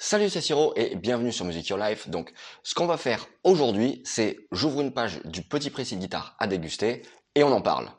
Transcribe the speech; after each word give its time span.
Salut, 0.00 0.30
c'est 0.30 0.40
Siro 0.40 0.72
et 0.76 0.94
bienvenue 0.94 1.32
sur 1.32 1.44
Music 1.44 1.66
Your 1.66 1.78
Life. 1.80 2.08
Donc, 2.08 2.32
ce 2.62 2.72
qu'on 2.72 2.86
va 2.86 2.96
faire 2.96 3.26
aujourd'hui, 3.42 4.00
c'est 4.04 4.38
j'ouvre 4.52 4.80
une 4.80 4.92
page 4.92 5.20
du 5.24 5.42
petit 5.42 5.70
précis 5.70 5.96
de 5.96 6.00
guitare 6.00 6.36
à 6.38 6.46
déguster 6.46 7.02
et 7.34 7.42
on 7.42 7.50
en 7.50 7.60
parle. 7.60 7.90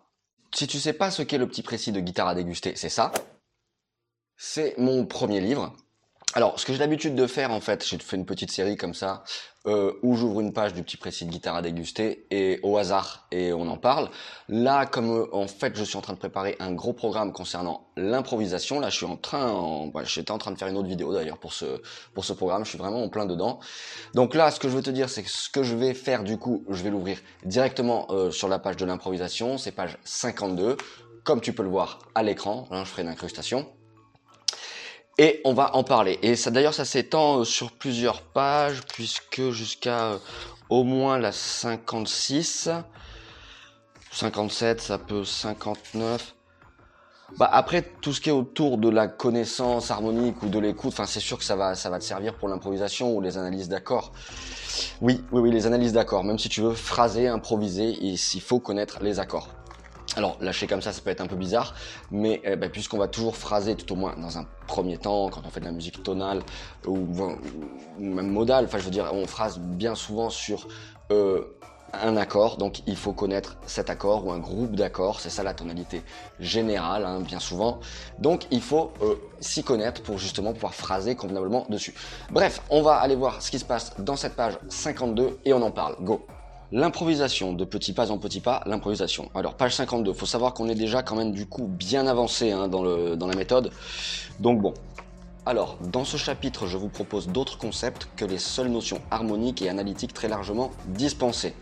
Si 0.56 0.66
tu 0.66 0.80
sais 0.80 0.94
pas 0.94 1.12
ce 1.12 1.24
qu'est 1.24 1.38
le 1.38 1.46
petit 1.46 1.62
précis 1.62 1.92
de 1.92 2.00
guitare 2.00 2.30
à 2.30 2.36
déguster, 2.36 2.78
c'est 2.78 2.88
ça. 2.88 3.12
C'est 4.38 4.78
mon 4.78 5.06
premier 5.06 5.42
livre. 5.42 5.76
Alors, 6.36 6.60
ce 6.60 6.66
que 6.66 6.74
j'ai 6.74 6.80
l'habitude 6.80 7.16
de 7.16 7.26
faire, 7.26 7.50
en 7.50 7.60
fait, 7.60 7.84
j'ai 7.84 7.98
fait 7.98 8.16
une 8.16 8.26
petite 8.26 8.52
série 8.52 8.78
comme 8.78 8.94
ça, 8.94 9.24
euh, 9.66 9.94
où 10.04 10.16
j'ouvre 10.16 10.42
une 10.42 10.54
page 10.54 10.76
du 10.76 10.84
petit 10.84 10.96
précis 10.96 11.26
de 11.26 11.32
guitare 11.32 11.56
à 11.56 11.64
déguster, 11.64 12.28
et 12.30 12.60
au 12.62 12.78
hasard, 12.78 13.26
et 13.32 13.52
on 13.52 13.68
en 13.68 13.78
parle. 13.78 14.12
Là, 14.48 14.86
comme 14.86 15.10
euh, 15.10 15.36
en 15.36 15.48
fait, 15.48 15.76
je 15.76 15.84
suis 15.84 15.98
en 15.98 16.02
train 16.02 16.14
de 16.14 16.20
préparer 16.20 16.56
un 16.60 16.72
gros 16.72 16.94
programme 16.94 17.34
concernant 17.34 17.88
l'improvisation, 17.98 18.80
là, 18.80 18.92
je 18.92 18.98
suis 18.98 19.08
en 19.08 19.18
train, 19.18 19.90
bah, 19.92 20.04
j'étais 20.04 20.30
en 20.30 20.38
train 20.38 20.52
de 20.52 20.58
faire 20.60 20.68
une 20.68 20.78
autre 20.78 20.88
vidéo 20.88 21.12
d'ailleurs 21.14 21.40
pour 21.40 21.52
ce 21.52 21.82
pour 22.14 22.24
ce 22.24 22.34
programme, 22.34 22.64
je 22.64 22.70
suis 22.70 22.78
vraiment 22.78 23.04
en 23.04 23.10
plein 23.10 23.26
dedans. 23.26 23.60
Donc 24.14 24.36
là, 24.36 24.52
ce 24.52 24.60
que 24.60 24.70
je 24.70 24.76
veux 24.76 24.84
te 24.84 24.92
dire, 24.92 25.10
c'est 25.10 25.24
que 25.24 25.32
ce 25.32 25.50
que 25.50 25.64
je 25.64 25.76
vais 25.76 25.96
faire, 25.96 26.24
du 26.24 26.38
coup, 26.38 26.64
je 26.70 26.84
vais 26.84 26.92
l'ouvrir 26.92 27.18
directement 27.44 28.06
euh, 28.12 28.30
sur 28.30 28.48
la 28.48 28.60
page 28.60 28.78
de 28.78 28.86
l'improvisation, 28.86 29.58
c'est 29.58 29.72
page 29.72 29.98
52, 30.04 30.78
comme 31.24 31.42
tu 31.42 31.54
peux 31.54 31.64
le 31.64 31.70
voir 31.70 31.98
à 32.14 32.22
l'écran, 32.22 32.68
hein, 32.70 32.84
je 32.86 32.92
ferai 32.92 33.02
une 33.02 33.10
incrustation. 33.10 33.68
Et 35.22 35.42
on 35.44 35.54
va 35.54 35.76
en 35.76 35.84
parler. 35.84 36.18
Et 36.22 36.38
ça, 36.38 36.50
d'ailleurs, 36.50 36.74
ça 36.74 36.86
s'étend 36.86 37.40
euh, 37.40 37.44
sur 37.44 37.74
plusieurs 37.74 38.22
pages, 38.22 38.80
puisque 38.94 39.50
jusqu'à 39.50 40.14
euh, 40.14 40.18
au 40.70 40.86
moins 40.86 41.20
la 41.20 41.34
56, 41.34 42.70
57, 44.12 44.80
ça 44.80 44.98
peut 44.98 45.26
59. 45.26 46.36
Bah 47.38 47.50
après 47.52 47.84
tout 48.02 48.14
ce 48.14 48.22
qui 48.22 48.30
est 48.30 48.32
autour 48.32 48.78
de 48.78 48.90
la 48.90 49.08
connaissance 49.08 49.92
harmonique 49.92 50.42
ou 50.42 50.48
de 50.48 50.58
l'écoute, 50.58 50.94
enfin 50.94 51.06
c'est 51.06 51.20
sûr 51.20 51.38
que 51.38 51.44
ça 51.44 51.56
va 51.56 51.76
ça 51.76 51.92
va 51.92 52.00
te 52.00 52.04
servir 52.04 52.36
pour 52.36 52.50
l'improvisation 52.50 53.16
ou 53.16 53.22
les 53.22 53.38
analyses 53.38 53.70
d'accords. 53.70 54.14
Oui, 55.00 55.24
oui 55.32 55.42
oui, 55.42 55.52
les 55.52 55.68
analyses 55.68 55.94
d'accords, 55.94 56.24
même 56.24 56.40
si 56.40 56.50
tu 56.50 56.62
veux 56.62 56.74
phraser, 56.74 57.28
improviser, 57.28 57.96
il 58.02 58.18
faut 58.18 58.60
connaître 58.60 59.04
les 59.04 59.20
accords. 59.20 59.50
Alors 60.20 60.36
lâcher 60.42 60.68
comme 60.68 60.82
ça, 60.82 60.92
ça 60.92 61.00
peut 61.00 61.12
être 61.12 61.22
un 61.22 61.28
peu 61.28 61.38
bizarre, 61.38 61.74
mais 62.12 62.42
eh 62.44 62.58
ben, 62.58 62.70
puisqu'on 62.70 62.98
va 62.98 63.08
toujours 63.08 63.38
phraser, 63.38 63.78
tout 63.78 63.94
au 63.94 63.96
moins 63.96 64.18
dans 64.18 64.38
un 64.38 64.46
premier 64.68 64.98
temps, 64.98 65.30
quand 65.30 65.44
on 65.46 65.50
fait 65.50 65.62
de 65.62 65.66
la 65.66 65.72
musique 65.72 66.04
tonale 66.04 66.42
ou, 66.86 67.08
même 67.98 68.30
modale, 68.30 68.66
enfin 68.66 68.80
je 68.80 68.84
veux 68.84 68.92
dire, 68.92 69.10
on 69.14 69.26
phrase 69.28 69.60
bien 69.60 69.96
souvent 69.96 70.30
sur 70.30 70.68
euh, 71.14 71.58
un 71.94 72.18
accord, 72.18 72.58
donc 72.58 72.82
il 72.86 72.98
faut 72.98 73.14
connaître 73.14 73.56
cet 73.66 73.90
accord 73.90 74.26
ou 74.26 74.34
un 74.34 74.40
groupe 74.40 74.76
d'accords, 74.76 75.22
c'est 75.22 75.30
ça 75.30 75.42
la 75.42 75.54
tonalité 75.54 76.04
générale, 76.42 77.06
hein, 77.06 77.22
bien 77.22 77.40
souvent. 77.40 77.80
Donc 78.18 78.46
il 78.52 78.62
faut 78.62 78.92
euh, 79.02 79.16
s'y 79.40 79.64
connaître 79.64 80.04
pour 80.04 80.18
justement 80.18 80.52
pouvoir 80.52 80.76
phraser 80.76 81.16
convenablement 81.16 81.66
dessus. 81.70 81.94
Bref, 82.30 82.62
on 82.70 82.82
va 82.82 82.96
aller 82.96 83.16
voir 83.16 83.42
ce 83.42 83.52
qui 83.52 83.60
se 83.60 83.64
passe 83.64 83.94
dans 83.98 84.18
cette 84.18 84.36
page 84.36 84.58
52 84.68 85.40
et 85.46 85.54
on 85.54 85.62
en 85.62 85.72
parle. 85.72 85.96
Go 86.02 86.28
L'improvisation, 86.72 87.54
de 87.54 87.66
petits 87.66 87.94
pas 87.94 88.12
en 88.12 88.20
petits 88.20 88.42
pas, 88.42 88.62
l'improvisation. 88.68 89.30
Alors, 89.34 89.56
page 89.56 89.74
52, 89.74 90.14
faut 90.14 90.28
savoir 90.28 90.54
qu'on 90.54 90.70
est 90.70 90.76
déjà 90.76 91.02
quand 91.02 91.16
même 91.16 91.32
du 91.32 91.48
coup 91.48 91.66
bien 91.66 92.06
avancé 92.06 92.52
hein, 92.52 92.68
dans, 92.68 92.84
la 92.84 93.36
méthode. 93.36 93.72
Donc 94.40 94.62
bon. 94.62 94.74
Alors, 95.48 95.78
dans 95.82 96.06
ce 96.06 96.18
chapitre, 96.18 96.68
je 96.68 96.78
vous 96.78 96.90
propose 96.90 97.28
d'autres 97.28 97.58
concepts 97.58 98.08
que 98.16 98.24
les 98.24 98.38
seules 98.38 98.68
notions 98.68 99.02
harmoniques 99.10 99.64
et 99.64 99.70
analytiques 99.70 100.14
très 100.14 100.28
largement 100.28 100.70
dispensées. 100.86 101.56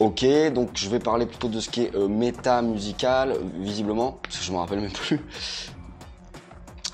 Ok, 0.00 0.24
donc 0.54 0.70
je 0.74 0.88
vais 0.88 1.00
parler 1.00 1.26
plutôt 1.26 1.48
de 1.48 1.60
ce 1.60 1.68
qui 1.68 1.82
est 1.82 1.94
euh, 1.94 2.08
méta 2.08 2.62
musical, 2.62 3.36
visiblement, 3.58 4.18
parce 4.22 4.38
que 4.38 4.44
je 4.44 4.52
me 4.52 4.56
rappelle 4.56 4.80
même 4.80 4.92
plus. 4.92 5.20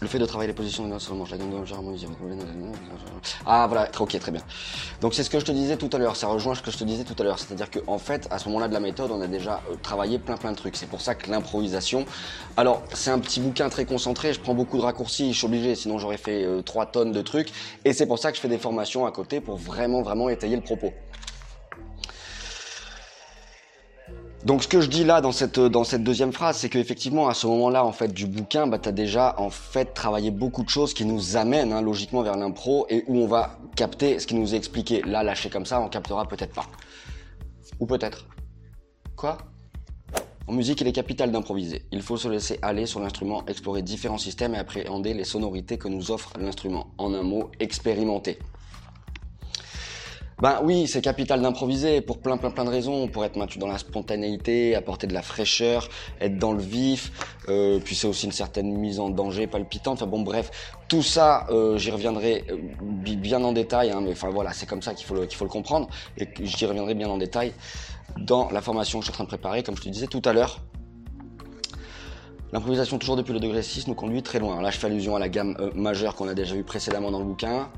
Le 0.04 0.10
fait 0.10 0.18
de 0.18 0.26
travailler 0.26 0.48
les 0.48 0.54
positions 0.54 0.86
manche, 0.86 1.30
la 1.30 1.38
gamme 1.38 1.50
de. 1.50 1.56
Ah 3.46 3.66
voilà, 3.66 3.88
ok, 3.98 4.18
très 4.18 4.30
bien. 4.30 4.42
Donc 5.00 5.14
c'est 5.14 5.22
ce 5.22 5.30
que 5.30 5.40
je 5.40 5.46
te 5.46 5.52
disais 5.52 5.78
tout 5.78 5.88
à 5.94 5.96
l'heure, 5.96 6.14
ça 6.14 6.26
rejoint 6.26 6.54
ce 6.54 6.60
que 6.60 6.70
je 6.70 6.76
te 6.76 6.84
disais 6.84 7.04
tout 7.04 7.14
à 7.18 7.22
l'heure. 7.24 7.38
C'est-à-dire 7.38 7.70
qu'en 7.70 7.94
en 7.94 7.98
fait, 7.98 8.28
à 8.30 8.38
ce 8.38 8.46
moment-là 8.48 8.68
de 8.68 8.74
la 8.74 8.80
méthode, 8.80 9.10
on 9.10 9.22
a 9.22 9.26
déjà 9.28 9.62
euh, 9.70 9.76
travaillé 9.82 10.18
plein 10.18 10.36
plein 10.36 10.52
de 10.52 10.56
trucs. 10.56 10.76
C'est 10.76 10.90
pour 10.90 11.00
ça 11.00 11.14
que 11.14 11.30
l'improvisation. 11.30 12.04
Alors, 12.58 12.82
c'est 12.92 13.12
un 13.12 13.18
petit 13.18 13.40
bouquin 13.40 13.70
très 13.70 13.86
concentré, 13.86 14.34
je 14.34 14.40
prends 14.40 14.52
beaucoup 14.52 14.76
de 14.76 14.82
raccourcis, 14.82 15.32
je 15.32 15.38
suis 15.38 15.46
obligé, 15.46 15.74
sinon 15.74 15.96
j'aurais 15.96 16.18
fait 16.18 16.44
euh, 16.44 16.60
3 16.60 16.84
tonnes 16.84 17.12
de 17.12 17.22
trucs. 17.22 17.50
Et 17.86 17.94
c'est 17.94 18.04
pour 18.04 18.18
ça 18.18 18.30
que 18.30 18.36
je 18.36 18.42
fais 18.42 18.48
des 18.48 18.58
formations 18.58 19.06
à 19.06 19.10
côté 19.10 19.40
pour 19.40 19.56
vraiment 19.56 20.02
vraiment 20.02 20.28
étayer 20.28 20.56
le 20.56 20.62
propos. 20.62 20.92
Donc 24.44 24.62
ce 24.62 24.68
que 24.68 24.82
je 24.82 24.88
dis 24.88 25.04
là 25.04 25.22
dans 25.22 25.32
cette 25.32 25.58
dans 25.58 25.84
cette 25.84 26.04
deuxième 26.04 26.32
phrase, 26.32 26.58
c'est 26.58 26.68
qu'effectivement 26.68 27.28
à 27.28 27.34
ce 27.34 27.46
moment-là 27.46 27.82
en 27.82 27.92
fait 27.92 28.12
du 28.12 28.26
bouquin, 28.26 28.66
bah 28.66 28.78
as 28.84 28.92
déjà 28.92 29.34
en 29.38 29.48
fait 29.48 29.94
travaillé 29.94 30.30
beaucoup 30.30 30.62
de 30.62 30.68
choses 30.68 30.92
qui 30.92 31.06
nous 31.06 31.38
amènent 31.38 31.72
hein, 31.72 31.80
logiquement 31.80 32.22
vers 32.22 32.36
l'impro 32.36 32.86
et 32.90 33.04
où 33.06 33.16
on 33.18 33.26
va 33.26 33.58
capter 33.74 34.18
ce 34.18 34.26
qui 34.26 34.34
nous 34.34 34.54
est 34.54 34.58
expliqué. 34.58 35.00
Là 35.02 35.22
lâché 35.22 35.48
comme 35.48 35.64
ça, 35.64 35.80
on 35.80 35.88
captera 35.88 36.26
peut-être 36.26 36.52
pas. 36.52 36.66
Ou 37.80 37.86
peut-être. 37.86 38.26
Quoi? 39.16 39.38
En 40.46 40.52
musique, 40.52 40.82
il 40.82 40.86
est 40.86 40.92
capital 40.92 41.32
d'improviser. 41.32 41.86
Il 41.90 42.02
faut 42.02 42.18
se 42.18 42.28
laisser 42.28 42.58
aller 42.60 42.84
sur 42.84 43.00
l'instrument, 43.00 43.46
explorer 43.46 43.80
différents 43.80 44.18
systèmes 44.18 44.54
et 44.54 44.58
appréhender 44.58 45.14
les 45.14 45.24
sonorités 45.24 45.78
que 45.78 45.88
nous 45.88 46.10
offre 46.10 46.34
l'instrument. 46.38 46.88
En 46.98 47.14
un 47.14 47.22
mot, 47.22 47.50
expérimenter. 47.60 48.38
Ben 50.42 50.60
oui, 50.64 50.88
c'est 50.88 51.00
capital 51.00 51.40
d'improviser 51.40 52.00
pour 52.00 52.18
plein 52.18 52.36
plein 52.36 52.50
plein 52.50 52.64
de 52.64 52.70
raisons, 52.70 53.06
pour 53.06 53.24
être 53.24 53.36
maintenu 53.36 53.60
dans 53.60 53.68
la 53.68 53.78
spontanéité, 53.78 54.74
apporter 54.74 55.06
de 55.06 55.14
la 55.14 55.22
fraîcheur, 55.22 55.88
être 56.20 56.38
dans 56.38 56.52
le 56.52 56.60
vif, 56.60 57.12
euh, 57.48 57.78
puis 57.78 57.94
c'est 57.94 58.08
aussi 58.08 58.26
une 58.26 58.32
certaine 58.32 58.76
mise 58.76 58.98
en 58.98 59.10
danger 59.10 59.46
palpitante. 59.46 60.02
Enfin 60.02 60.10
bon 60.10 60.22
bref, 60.22 60.50
tout 60.88 61.02
ça, 61.02 61.46
euh, 61.50 61.78
j'y 61.78 61.92
reviendrai 61.92 62.44
euh, 62.50 62.56
bien 63.16 63.44
en 63.44 63.52
détail, 63.52 63.92
hein, 63.92 64.00
mais 64.02 64.10
enfin 64.10 64.28
voilà, 64.30 64.52
c'est 64.52 64.66
comme 64.66 64.82
ça 64.82 64.94
qu'il 64.94 65.06
faut 65.06 65.14
qu'il 65.14 65.36
faut 65.36 65.44
le 65.44 65.50
comprendre 65.50 65.88
et 66.18 66.28
j'y 66.40 66.66
reviendrai 66.66 66.94
bien 66.94 67.08
en 67.08 67.16
détail 67.16 67.52
dans 68.18 68.50
la 68.50 68.60
formation 68.60 68.98
que 68.98 69.06
je 69.06 69.10
suis 69.10 69.12
en 69.12 69.18
train 69.18 69.24
de 69.24 69.28
préparer, 69.28 69.62
comme 69.62 69.76
je 69.76 69.82
te 69.82 69.88
disais 69.88 70.08
tout 70.08 70.22
à 70.24 70.32
l'heure. 70.32 70.58
L'improvisation 72.52 72.98
toujours 72.98 73.16
depuis 73.16 73.32
le 73.32 73.40
degré 73.40 73.62
6 73.62 73.86
nous 73.86 73.94
conduit 73.94 74.22
très 74.22 74.40
loin. 74.40 74.60
Là, 74.60 74.70
je 74.70 74.78
fais 74.78 74.86
allusion 74.86 75.16
à 75.16 75.18
la 75.18 75.28
gamme 75.28 75.56
majeure 75.74 76.14
qu'on 76.14 76.28
a 76.28 76.34
déjà 76.34 76.54
vu 76.54 76.62
précédemment 76.62 77.10
dans 77.10 77.18
le 77.18 77.24
bouquin. 77.24 77.68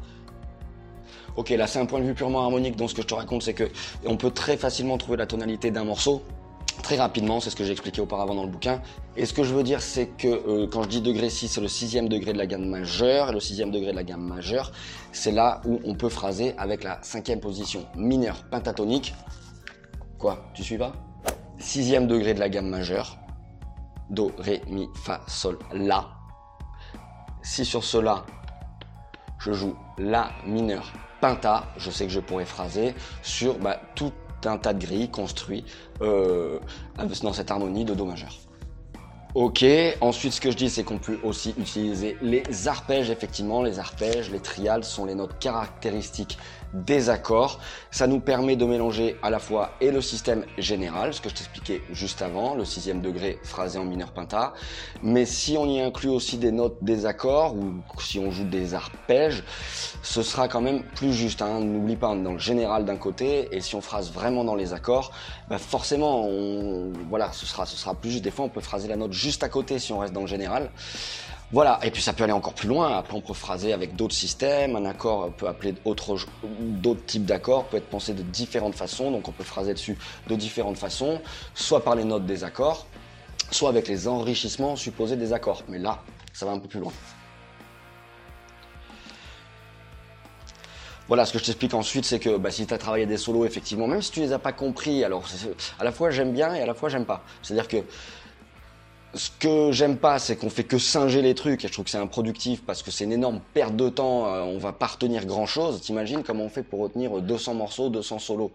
Ok, 1.36 1.50
là 1.50 1.66
c'est 1.66 1.78
un 1.78 1.86
point 1.86 2.00
de 2.00 2.04
vue 2.04 2.14
purement 2.14 2.42
harmonique, 2.42 2.76
donc 2.76 2.90
ce 2.90 2.94
que 2.94 3.02
je 3.02 3.06
te 3.06 3.14
raconte 3.14 3.42
c'est 3.42 3.54
que 3.54 3.68
on 4.06 4.16
peut 4.16 4.30
très 4.30 4.56
facilement 4.56 4.96
trouver 4.98 5.18
la 5.18 5.26
tonalité 5.26 5.70
d'un 5.70 5.84
morceau 5.84 6.22
très 6.82 6.96
rapidement, 6.96 7.40
c'est 7.40 7.50
ce 7.50 7.56
que 7.56 7.64
j'ai 7.64 7.72
expliqué 7.72 8.00
auparavant 8.00 8.34
dans 8.34 8.44
le 8.44 8.48
bouquin. 8.48 8.80
Et 9.16 9.26
ce 9.26 9.32
que 9.32 9.42
je 9.42 9.54
veux 9.54 9.62
dire, 9.62 9.82
c'est 9.82 10.06
que 10.06 10.28
euh, 10.28 10.66
quand 10.70 10.84
je 10.84 10.88
dis 10.88 11.00
degré 11.00 11.30
6, 11.30 11.48
c'est 11.48 11.60
le 11.60 11.68
sixième 11.68 12.08
degré 12.08 12.32
de 12.32 12.38
la 12.38 12.46
gamme 12.46 12.66
majeure, 12.66 13.30
et 13.30 13.32
le 13.32 13.40
sixième 13.40 13.70
degré 13.70 13.90
de 13.90 13.96
la 13.96 14.04
gamme 14.04 14.22
majeure, 14.22 14.70
c'est 15.10 15.32
là 15.32 15.60
où 15.64 15.80
on 15.84 15.94
peut 15.94 16.08
phraser 16.08 16.54
avec 16.58 16.84
la 16.84 16.98
cinquième 17.02 17.40
position 17.40 17.86
mineure 17.96 18.44
pentatonique. 18.50 19.14
Quoi 20.18 20.48
Tu 20.54 20.62
suis 20.62 20.78
pas? 20.78 20.92
Sixième 21.58 22.06
degré 22.06 22.34
de 22.34 22.40
la 22.40 22.48
gamme 22.48 22.68
majeure, 22.68 23.18
Do, 24.10 24.30
Ré, 24.38 24.62
Mi, 24.68 24.88
Fa, 24.94 25.22
Sol, 25.26 25.58
La. 25.72 26.08
Si 27.42 27.64
sur 27.64 27.82
cela, 27.82 28.24
je 29.38 29.52
joue 29.52 29.74
La 29.98 30.30
mineur 30.46 30.92
Pinta, 31.26 31.64
je 31.76 31.90
sais 31.90 32.06
que 32.06 32.12
je 32.12 32.20
pourrais 32.20 32.44
phraser 32.44 32.94
sur 33.20 33.58
bah, 33.58 33.80
tout 33.96 34.12
un 34.44 34.58
tas 34.58 34.72
de 34.72 34.78
grilles 34.78 35.10
construits 35.10 35.64
euh, 36.00 36.60
dans 37.20 37.32
cette 37.32 37.50
harmonie 37.50 37.84
de 37.84 37.94
Do 37.94 38.04
majeur. 38.04 38.32
Ok, 39.34 39.64
ensuite 40.00 40.34
ce 40.34 40.40
que 40.40 40.52
je 40.52 40.56
dis 40.56 40.70
c'est 40.70 40.84
qu'on 40.84 40.98
peut 40.98 41.18
aussi 41.24 41.52
utiliser 41.58 42.16
les 42.22 42.68
arpèges, 42.68 43.10
effectivement 43.10 43.60
les 43.60 43.80
arpèges, 43.80 44.30
les 44.30 44.38
triades 44.38 44.84
sont 44.84 45.04
les 45.04 45.16
notes 45.16 45.36
caractéristiques 45.40 46.38
des 46.72 47.10
accords. 47.10 47.60
Ça 47.90 48.06
nous 48.06 48.20
permet 48.20 48.56
de 48.56 48.64
mélanger 48.64 49.16
à 49.22 49.30
la 49.30 49.38
fois 49.38 49.70
et 49.80 49.90
le 49.90 50.00
système 50.00 50.44
général, 50.58 51.14
ce 51.14 51.20
que 51.20 51.28
je 51.28 51.34
t'expliquais 51.34 51.82
juste 51.90 52.22
avant, 52.22 52.54
le 52.54 52.64
sixième 52.64 53.00
degré 53.00 53.38
phrasé 53.42 53.78
en 53.78 53.84
mineur 53.84 54.12
penta, 54.12 54.52
mais 55.02 55.24
si 55.24 55.56
on 55.58 55.66
y 55.66 55.80
inclut 55.80 56.10
aussi 56.10 56.38
des 56.38 56.52
notes 56.52 56.76
des 56.82 57.06
accords 57.06 57.54
ou 57.54 57.74
si 58.00 58.18
on 58.18 58.30
joue 58.30 58.44
des 58.44 58.74
arpèges, 58.74 59.44
ce 60.02 60.22
sera 60.22 60.48
quand 60.48 60.60
même 60.60 60.82
plus 60.82 61.12
juste. 61.12 61.42
Hein. 61.42 61.60
N'oublie 61.60 61.96
pas, 61.96 62.08
on 62.08 62.20
est 62.20 62.22
dans 62.22 62.32
le 62.32 62.38
général 62.38 62.84
d'un 62.84 62.96
côté 62.96 63.48
et 63.52 63.60
si 63.60 63.74
on 63.74 63.80
phrase 63.80 64.12
vraiment 64.12 64.44
dans 64.44 64.54
les 64.54 64.72
accords, 64.72 65.12
bah 65.48 65.58
forcément, 65.58 66.26
on, 66.26 66.92
voilà, 67.08 67.32
ce 67.32 67.46
sera, 67.46 67.66
ce 67.66 67.76
sera 67.76 67.94
plus 67.94 68.10
juste. 68.10 68.24
Des 68.24 68.30
fois, 68.30 68.44
on 68.44 68.48
peut 68.48 68.60
phraser 68.60 68.88
la 68.88 68.96
note 68.96 69.12
juste 69.12 69.42
à 69.42 69.48
côté 69.48 69.78
si 69.78 69.92
on 69.92 69.98
reste 69.98 70.12
dans 70.12 70.22
le 70.22 70.26
général. 70.26 70.70
Voilà, 71.52 71.78
et 71.84 71.92
puis 71.92 72.02
ça 72.02 72.12
peut 72.12 72.24
aller 72.24 72.32
encore 72.32 72.54
plus 72.54 72.68
loin. 72.68 72.98
Après, 72.98 73.16
on 73.16 73.20
peut 73.20 73.32
phraser 73.32 73.72
avec 73.72 73.94
d'autres 73.94 74.14
systèmes. 74.14 74.74
Un 74.74 74.84
accord 74.84 75.30
peut 75.32 75.46
appeler 75.46 75.72
d'autres 75.84 77.06
types 77.06 77.24
d'accords, 77.24 77.66
peut 77.66 77.76
être 77.76 77.88
pensé 77.88 78.14
de 78.14 78.22
différentes 78.22 78.74
façons. 78.74 79.12
Donc, 79.12 79.28
on 79.28 79.32
peut 79.32 79.44
phraser 79.44 79.72
dessus 79.72 79.96
de 80.26 80.34
différentes 80.34 80.76
façons, 80.76 81.20
soit 81.54 81.84
par 81.84 81.94
les 81.94 82.02
notes 82.02 82.26
des 82.26 82.42
accords, 82.42 82.86
soit 83.52 83.68
avec 83.68 83.86
les 83.86 84.08
enrichissements 84.08 84.74
supposés 84.74 85.16
des 85.16 85.32
accords. 85.32 85.62
Mais 85.68 85.78
là, 85.78 86.02
ça 86.32 86.46
va 86.46 86.52
un 86.52 86.58
peu 86.58 86.68
plus 86.68 86.80
loin. 86.80 86.92
Voilà, 91.06 91.24
ce 91.24 91.32
que 91.32 91.38
je 91.38 91.44
t'explique 91.44 91.74
ensuite, 91.74 92.04
c'est 92.04 92.18
que 92.18 92.36
bah, 92.36 92.50
si 92.50 92.66
tu 92.66 92.74
as 92.74 92.78
travaillé 92.78 93.06
des 93.06 93.16
solos, 93.16 93.44
effectivement, 93.44 93.86
même 93.86 94.02
si 94.02 94.10
tu 94.10 94.18
les 94.18 94.32
as 94.32 94.40
pas 94.40 94.52
compris, 94.52 95.04
alors 95.04 95.22
à 95.78 95.84
la 95.84 95.92
fois 95.92 96.10
j'aime 96.10 96.32
bien 96.32 96.52
et 96.52 96.60
à 96.60 96.66
la 96.66 96.74
fois 96.74 96.88
j'aime 96.88 97.04
pas. 97.04 97.22
C'est-à-dire 97.42 97.68
que 97.68 97.76
ce 99.16 99.30
que 99.38 99.72
j'aime 99.72 99.96
pas, 99.96 100.18
c'est 100.18 100.36
qu'on 100.36 100.50
fait 100.50 100.64
que 100.64 100.78
singer 100.78 101.22
les 101.22 101.34
trucs. 101.34 101.64
Et 101.64 101.68
je 101.68 101.72
trouve 101.72 101.84
que 101.84 101.90
c'est 101.90 101.98
improductif 101.98 102.62
parce 102.64 102.82
que 102.82 102.90
c'est 102.90 103.04
une 103.04 103.12
énorme 103.12 103.40
perte 103.54 103.74
de 103.76 103.88
temps. 103.88 104.26
Euh, 104.26 104.42
on 104.42 104.58
va 104.58 104.72
pas 104.72 104.86
retenir 104.86 105.26
grand 105.26 105.46
chose. 105.46 105.80
T'imagines 105.80 106.22
comment 106.22 106.44
on 106.44 106.48
fait 106.48 106.62
pour 106.62 106.80
retenir 106.80 107.20
200 107.20 107.54
morceaux, 107.54 107.88
200 107.88 108.18
solos 108.18 108.52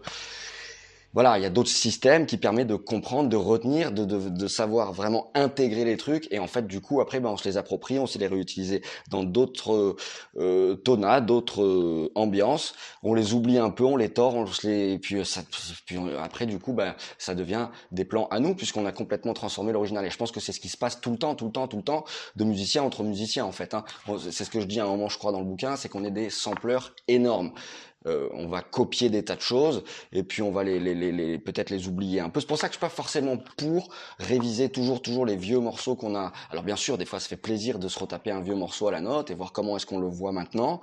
voilà, 1.14 1.38
il 1.38 1.42
y 1.42 1.46
a 1.46 1.50
d'autres 1.50 1.70
systèmes 1.70 2.26
qui 2.26 2.36
permettent 2.36 2.68
de 2.68 2.76
comprendre, 2.76 3.28
de 3.28 3.36
retenir, 3.36 3.92
de, 3.92 4.04
de, 4.04 4.28
de, 4.28 4.46
savoir 4.46 4.92
vraiment 4.92 5.30
intégrer 5.34 5.84
les 5.84 5.96
trucs. 5.96 6.26
Et 6.32 6.38
en 6.38 6.46
fait, 6.46 6.66
du 6.66 6.80
coup, 6.80 7.00
après, 7.00 7.20
ben, 7.20 7.30
on 7.30 7.36
se 7.36 7.48
les 7.48 7.56
approprie, 7.56 7.98
on 7.98 8.06
sait 8.06 8.18
les 8.18 8.26
réutiliser 8.26 8.82
dans 9.10 9.22
d'autres 9.22 9.96
euh, 10.36 11.20
d'autres 11.20 11.62
euh, 11.62 12.12
ambiances. 12.14 12.74
On 13.02 13.14
les 13.14 13.34
oublie 13.34 13.58
un 13.58 13.70
peu, 13.70 13.84
on 13.84 13.96
les 13.96 14.08
tord, 14.08 14.34
on 14.34 14.46
se 14.46 14.66
les, 14.66 14.92
et 14.92 14.98
puis, 14.98 15.24
ça, 15.24 15.42
puis 15.86 15.98
après, 16.18 16.46
du 16.46 16.58
coup, 16.58 16.72
ben, 16.72 16.94
ça 17.18 17.34
devient 17.34 17.68
des 17.90 18.04
plans 18.04 18.26
à 18.30 18.40
nous 18.40 18.54
puisqu'on 18.54 18.86
a 18.86 18.92
complètement 18.92 19.34
transformé 19.34 19.72
l'original. 19.72 20.04
Et 20.06 20.10
je 20.10 20.16
pense 20.16 20.32
que 20.32 20.40
c'est 20.40 20.52
ce 20.52 20.60
qui 20.60 20.68
se 20.68 20.76
passe 20.76 21.00
tout 21.00 21.10
le 21.10 21.18
temps, 21.18 21.34
tout 21.34 21.46
le 21.46 21.52
temps, 21.52 21.68
tout 21.68 21.76
le 21.76 21.82
temps, 21.82 22.04
de 22.36 22.44
musiciens 22.44 22.82
entre 22.82 23.02
musiciens 23.02 23.44
en 23.44 23.52
fait. 23.52 23.74
Hein. 23.74 23.84
C'est 24.30 24.44
ce 24.44 24.50
que 24.50 24.60
je 24.60 24.66
dis 24.66 24.80
à 24.80 24.84
un 24.84 24.88
moment, 24.88 25.08
je 25.08 25.18
crois, 25.18 25.32
dans 25.32 25.40
le 25.40 25.46
bouquin, 25.46 25.76
c'est 25.76 25.88
qu'on 25.88 26.04
est 26.04 26.10
des 26.10 26.30
sampleurs 26.30 26.94
énormes. 27.08 27.52
Euh, 28.06 28.28
on 28.32 28.48
va 28.48 28.62
copier 28.62 29.10
des 29.10 29.24
tas 29.24 29.36
de 29.36 29.40
choses 29.40 29.84
et 30.12 30.22
puis 30.22 30.42
on 30.42 30.50
va 30.50 30.64
les, 30.64 30.80
les, 30.80 30.94
les, 30.94 31.38
peut-être 31.38 31.70
les 31.70 31.86
oublier 31.88 32.20
un 32.20 32.28
peu. 32.30 32.40
C'est 32.40 32.46
pour 32.46 32.58
ça 32.58 32.68
que 32.68 32.74
je 32.74 32.78
suis 32.78 32.80
pas 32.80 32.88
forcément 32.88 33.36
pour 33.56 33.88
réviser 34.18 34.68
toujours 34.68 35.02
toujours 35.02 35.26
les 35.26 35.36
vieux 35.36 35.60
morceaux 35.60 35.94
qu'on 35.94 36.14
a. 36.16 36.32
Alors 36.50 36.64
bien 36.64 36.76
sûr, 36.76 36.98
des 36.98 37.04
fois, 37.04 37.20
ça 37.20 37.28
fait 37.28 37.36
plaisir 37.36 37.78
de 37.78 37.88
se 37.88 37.98
retaper 37.98 38.30
un 38.30 38.40
vieux 38.40 38.56
morceau 38.56 38.88
à 38.88 38.90
la 38.92 39.00
note 39.00 39.30
et 39.30 39.34
voir 39.34 39.52
comment 39.52 39.76
est-ce 39.76 39.86
qu'on 39.86 40.00
le 40.00 40.08
voit 40.08 40.32
maintenant, 40.32 40.80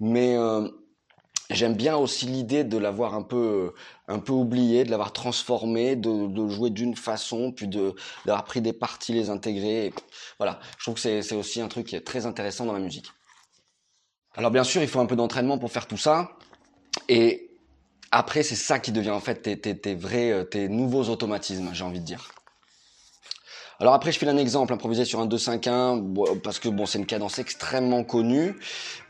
mais 0.00 0.36
euh, 0.36 0.68
J'aime 1.50 1.74
bien 1.74 1.96
aussi 1.96 2.26
l'idée 2.26 2.64
de 2.64 2.76
l'avoir 2.76 3.14
un 3.14 3.22
peu, 3.22 3.72
un 4.08 4.18
peu 4.18 4.32
oublié, 4.32 4.84
de 4.84 4.90
l'avoir 4.90 5.12
transformé, 5.12 5.94
de, 5.94 6.26
de 6.26 6.48
jouer 6.48 6.70
d'une 6.70 6.96
façon, 6.96 7.52
puis 7.52 7.68
de 7.68 7.94
d'avoir 8.24 8.44
pris 8.44 8.60
des 8.60 8.72
parties, 8.72 9.12
les 9.12 9.30
intégrer. 9.30 9.92
voilà, 10.38 10.58
je 10.78 10.84
trouve 10.84 10.94
que 11.00 11.22
c'est 11.22 11.36
aussi 11.36 11.60
un 11.60 11.68
truc 11.68 11.86
qui 11.86 11.94
est 11.94 12.00
très 12.00 12.26
intéressant 12.26 12.64
dans 12.64 12.72
la 12.72 12.80
musique. 12.80 13.06
Alors 14.34 14.50
bien 14.50 14.64
sûr, 14.64 14.82
il 14.82 14.88
faut 14.88 14.98
un 14.98 15.06
peu 15.06 15.14
d'entraînement 15.16 15.56
pour 15.56 15.70
faire 15.70 15.86
tout 15.86 15.96
ça. 15.96 16.30
Et 17.08 17.50
après, 18.10 18.42
c'est 18.42 18.56
ça 18.56 18.78
qui 18.78 18.92
devient 18.92 19.10
en 19.10 19.20
fait 19.20 19.42
tes, 19.60 19.94
vrais, 19.94 20.30
euh, 20.30 20.44
tes 20.44 20.68
nouveaux 20.68 21.04
automatismes, 21.04 21.70
j'ai 21.72 21.84
envie 21.84 22.00
de 22.00 22.04
dire. 22.04 22.28
Alors 23.78 23.92
après, 23.92 24.10
je 24.10 24.18
file 24.18 24.30
un 24.30 24.38
exemple 24.38 24.72
improvisé 24.72 25.04
sur 25.04 25.20
un 25.20 25.26
2-5-1 25.26 26.40
parce 26.40 26.58
que 26.58 26.70
bon, 26.70 26.86
c'est 26.86 26.98
une 26.98 27.04
cadence 27.04 27.38
extrêmement 27.38 28.04
connue 28.04 28.56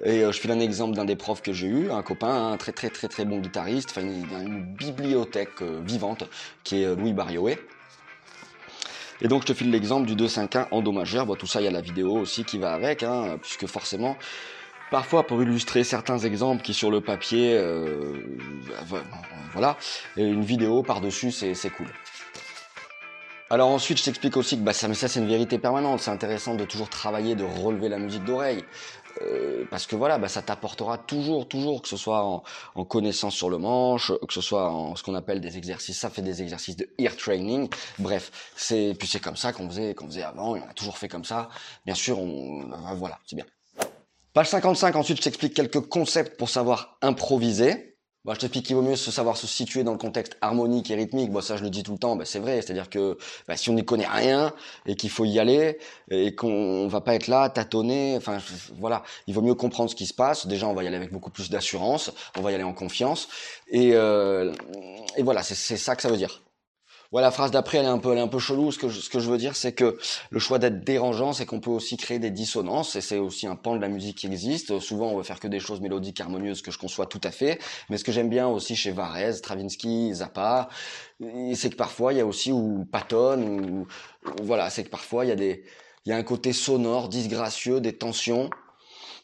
et 0.03 0.25
euh, 0.25 0.33
je 0.33 0.41
file 0.41 0.51
un 0.51 0.59
exemple 0.59 0.97
d'un 0.97 1.05
des 1.05 1.15
profs 1.15 1.41
que 1.41 1.53
j'ai 1.53 1.69
eu, 1.69 1.91
un 1.93 2.03
copain, 2.03 2.53
un 2.53 2.57
très 2.57 2.73
très 2.73 2.91
très 2.91 3.07
très 3.07 3.25
bon 3.25 3.39
guitariste, 3.39 3.91
enfin 3.91 4.03
une, 4.03 4.27
une 4.45 4.63
bibliothèque 4.75 5.63
euh, 5.63 5.81
vivante 5.87 6.25
qui 6.65 6.83
est 6.83 6.97
Louis 6.97 7.13
Barioé. 7.13 7.59
Et 9.21 9.29
donc 9.29 9.43
je 9.43 9.47
te 9.47 9.55
file 9.55 9.71
l'exemple 9.71 10.07
du 10.07 10.17
2-5-1 10.17 10.67
en 10.71 10.83
do 10.83 10.93
majeur. 10.93 11.27
Bon, 11.27 11.37
tout 11.37 11.47
ça, 11.47 11.61
il 11.61 11.65
y 11.65 11.69
a 11.69 11.71
la 11.71 11.81
vidéo 11.81 12.17
aussi 12.17 12.45
qui 12.45 12.59
va 12.59 12.73
avec, 12.75 13.03
hein, 13.03 13.39
puisque 13.41 13.67
forcément, 13.67 14.17
Parfois, 14.91 15.27
pour 15.27 15.43
illustrer 15.43 15.83
certains 15.83 16.19
exemples 16.19 16.63
qui 16.63 16.73
sur 16.73 16.91
le 16.91 17.01
papier, 17.01 17.55
euh, 17.55 18.39
voilà, 19.53 19.77
une 20.17 20.45
vidéo 20.45 20.83
par-dessus, 20.83 21.33
c'est 21.33 21.71
cool. 21.71 21.89
Alors 23.49 23.69
ensuite, 23.69 23.99
je 23.99 24.05
t'explique 24.05 24.37
aussi 24.37 24.59
que 24.59 24.63
bah, 24.63 24.73
ça, 24.73 24.93
c'est 24.93 25.21
une 25.21 25.29
vérité 25.29 25.59
permanente. 25.59 26.01
C'est 26.01 26.11
intéressant 26.11 26.55
de 26.57 26.65
toujours 26.65 26.89
travailler, 26.89 27.37
de 27.37 27.45
relever 27.45 27.89
la 27.89 27.99
musique 27.99 28.25
d'oreille. 28.25 28.65
Euh, 29.23 29.65
parce 29.71 29.87
que 29.87 29.97
voilà, 29.97 30.19
bah, 30.19 30.29
ça 30.29 30.43
t'apportera 30.43 30.99
toujours, 30.99 31.49
toujours, 31.49 31.81
que 31.83 31.89
ce 31.89 31.97
soit 31.97 32.23
en, 32.23 32.85
connaissance 32.85 33.35
sur 33.35 33.49
le 33.49 33.59
manche, 33.59 34.13
que 34.27 34.35
ce 34.35 34.41
soit 34.41 34.71
en 34.71 34.95
ce 34.97 35.03
qu'on 35.03 35.15
appelle 35.15 35.41
des 35.41 35.57
exercices, 35.57 35.99
ça 35.99 36.11
fait 36.11 36.23
des 36.23 36.43
exercices 36.43 36.77
de 36.77 36.89
ear 36.99 37.17
training. 37.17 37.69
Bref, 37.99 38.53
c'est 38.57 38.95
puis 38.99 39.09
c'est 39.09 39.21
comme 39.21 39.37
ça 39.37 39.53
qu'on 39.53 39.69
faisait, 39.71 39.95
qu'on 39.95 40.07
faisait 40.07 40.23
avant, 40.23 40.57
on 40.57 40.63
a 40.63 40.75
toujours 40.75 40.99
fait 40.99 41.09
comme 41.09 41.25
ça. 41.25 41.49
Bien 41.87 41.95
sûr, 41.95 42.19
on, 42.19 42.69
voilà, 42.97 43.19
c'est 43.27 43.37
bien. 43.37 43.47
Page 44.37 44.51
55, 44.51 44.97
ensuite, 44.97 45.17
je 45.17 45.23
t'explique 45.23 45.55
quelques 45.55 45.81
concepts 45.81 46.37
pour 46.37 46.51
savoir 46.51 46.99
improviser. 47.01 47.97
Bon, 48.27 48.35
je 48.35 48.41
t'explique 48.41 48.67
qu'il 48.67 48.77
vaut 48.77 48.83
mieux 48.83 48.95
se 48.95 49.11
savoir 49.11 49.39
se 49.39 49.47
situer 49.47 49.83
dans 49.83 49.93
le 49.93 49.97
contexte 49.97 50.37
harmonique 50.43 50.91
et 50.91 50.95
rythmique. 50.95 51.31
Bon, 51.31 51.41
ça, 51.41 51.57
je 51.57 51.65
le 51.65 51.71
dis 51.71 51.83
tout 51.83 51.93
le 51.93 51.99
temps, 51.99 52.17
bah, 52.17 52.27
c'est 52.27 52.39
vrai. 52.39 52.61
C'est-à-dire 52.61 52.91
que 52.91 53.17
bah, 53.49 53.57
si 53.57 53.71
on 53.71 53.73
n'y 53.73 53.85
connaît 53.87 54.07
rien 54.07 54.53
et 54.85 54.95
qu'il 54.95 55.09
faut 55.09 55.25
y 55.25 55.39
aller 55.39 55.79
et 56.11 56.35
qu'on 56.35 56.87
va 56.87 57.01
pas 57.01 57.15
être 57.15 57.29
là, 57.29 57.49
tâtonner, 57.49 58.15
enfin, 58.19 58.37
voilà, 58.79 59.05
il 59.27 59.33
vaut 59.33 59.41
mieux 59.41 59.55
comprendre 59.55 59.89
ce 59.89 59.97
qui 59.97 60.05
se 60.05 60.13
passe. 60.13 60.47
Déjà, 60.47 60.69
on 60.69 60.75
va 60.75 60.85
y 60.85 60.87
aller 60.87 60.97
avec 60.97 61.13
beaucoup 61.13 61.31
plus 61.31 61.49
d'assurance, 61.49 62.13
on 62.37 62.43
va 62.43 62.53
y 62.53 62.55
aller 62.55 62.63
en 62.63 62.75
confiance. 62.75 63.29
Et, 63.69 63.93
euh, 63.95 64.53
et 65.17 65.23
voilà, 65.23 65.43
c'est 65.43 65.79
ça 65.79 65.97
que 65.97 66.03
ça 66.03 66.11
veut 66.11 66.19
dire. 66.19 66.43
Voilà, 67.13 67.29
la 67.29 67.31
phrase 67.31 67.51
d'après, 67.51 67.79
elle 67.79 67.85
est 67.85 67.89
un 67.89 67.99
peu, 67.99 68.13
elle 68.13 68.19
est 68.19 68.23
un 68.23 68.29
peu 68.29 68.39
chelou. 68.39 68.73
Ce 68.73 68.79
que 68.79 68.89
je, 68.89 69.01
ce 69.01 69.09
que 69.09 69.19
je 69.19 69.31
veux 69.31 69.39
dire, 69.39 69.57
c'est 69.57 69.73
que 69.73 69.99
le 70.31 70.39
choix 70.39 70.59
d'être 70.59 70.85
dérangeant, 70.85 71.33
c'est 71.33 71.47
qu'on 71.47 71.61
peut 71.61 71.71
aussi 71.71 71.97
créer 71.97 72.19
des 72.19 72.31
dissonances, 72.31 72.97
et 72.97 73.01
c'est 73.01 73.19
aussi 73.19 73.47
un 73.47 73.57
pan 73.57 73.77
de 73.77 73.81
la 73.81 73.89
musique 73.89 74.19
qui 74.19 74.27
existe. 74.27 74.79
Souvent, 74.81 75.09
on 75.09 75.17
veut 75.17 75.23
faire 75.23 75.41
que 75.41 75.49
des 75.49 75.61
choses 75.61 75.81
mélodiques, 75.81 76.21
harmonieuses, 76.21 76.63
que 76.63 76.71
je 76.71 76.79
conçois 76.79 77.07
tout 77.07 77.21
à 77.25 77.31
fait. 77.31 77.59
Mais 77.91 77.99
ce 77.99 78.05
que 78.05 78.13
j'aime 78.13 78.29
bien 78.29 78.49
aussi 78.49 78.77
chez 78.77 78.91
Varese, 78.91 79.39
Stravinsky, 79.39 80.15
Zappa, 80.15 80.69
c'est 81.55 81.71
que 81.71 81.77
parfois, 81.77 82.13
il 82.13 82.19
y 82.19 82.21
a 82.21 82.27
aussi, 82.27 82.53
ou 82.53 82.87
Patton, 82.91 83.41
ou, 83.43 83.87
voilà, 84.43 84.71
c'est 84.71 84.85
que 84.85 84.91
parfois, 84.91 85.25
il 85.25 85.29
y 85.29 85.33
a 85.33 85.37
des, 85.37 85.65
il 86.05 86.11
y 86.11 86.13
a 86.13 86.17
un 86.17 86.23
côté 86.23 86.53
sonore, 86.53 87.09
disgracieux, 87.09 87.81
des 87.81 87.93
tensions. 87.93 88.51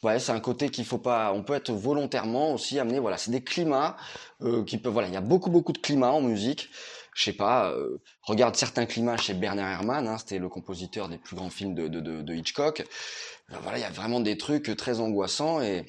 Ouais, 0.02 0.18
c'est 0.18 0.32
un 0.32 0.40
côté 0.40 0.68
qu'il 0.68 0.84
faut 0.84 0.98
pas. 0.98 1.32
On 1.32 1.44
peut 1.44 1.54
être 1.54 1.70
volontairement 1.70 2.52
aussi 2.54 2.80
amené. 2.80 2.98
Voilà, 2.98 3.18
c'est 3.18 3.30
des 3.30 3.44
climats 3.44 3.96
euh, 4.42 4.64
qui 4.64 4.76
peuvent. 4.78 4.92
Voilà, 4.92 5.06
il 5.06 5.14
y 5.14 5.16
a 5.16 5.20
beaucoup 5.20 5.48
beaucoup 5.48 5.72
de 5.72 5.78
climats 5.78 6.10
en 6.10 6.20
musique 6.20 6.70
je 7.14 7.24
sais 7.24 7.32
pas, 7.32 7.70
euh, 7.70 7.98
regarde 8.22 8.56
certains 8.56 8.86
climats 8.86 9.16
chez 9.16 9.34
Bernard 9.34 9.70
Herrmann, 9.70 10.08
hein, 10.08 10.18
c'était 10.18 10.38
le 10.38 10.48
compositeur 10.48 11.08
des 11.08 11.18
plus 11.18 11.36
grands 11.36 11.50
films 11.50 11.74
de, 11.74 11.88
de, 11.88 12.00
de, 12.00 12.34
Hitchcock. 12.34 12.80
Euh, 12.80 13.56
voilà, 13.62 13.78
il 13.78 13.82
y 13.82 13.84
a 13.84 13.90
vraiment 13.90 14.20
des 14.20 14.38
trucs 14.38 14.74
très 14.76 15.00
angoissants 15.00 15.60
et 15.60 15.84